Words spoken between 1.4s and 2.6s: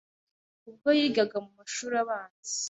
mu mashuri abanza